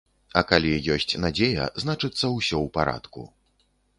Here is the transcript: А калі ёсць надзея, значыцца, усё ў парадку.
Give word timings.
А 0.39 0.41
калі 0.51 0.71
ёсць 0.95 1.19
надзея, 1.25 1.67
значыцца, 1.83 2.25
усё 2.37 2.57
ў 2.65 2.67
парадку. 2.79 3.29